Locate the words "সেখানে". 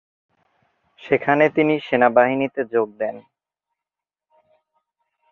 1.01-1.45